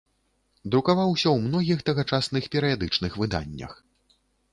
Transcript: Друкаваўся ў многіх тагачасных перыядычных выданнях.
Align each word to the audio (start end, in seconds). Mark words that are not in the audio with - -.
Друкаваўся 0.75 1.27
ў 1.33 1.37
многіх 1.47 1.83
тагачасных 1.89 2.43
перыядычных 2.57 3.11
выданнях. 3.25 3.71